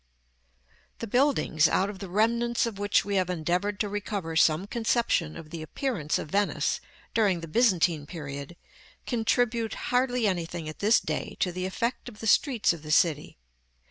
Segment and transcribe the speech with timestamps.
[0.97, 5.37] The buildings out of the remnants of which we have endeavored to recover some conception
[5.37, 6.81] of the appearance of Venice
[7.13, 8.55] during the Byzantine period,
[9.05, 13.37] contribute hardly anything at this day to the effect of the streets of the city.